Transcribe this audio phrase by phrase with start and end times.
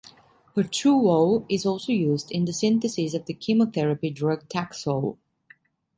[0.55, 5.17] Patchoulol is also used in the synthesis of the chemotherapy drug Taxol.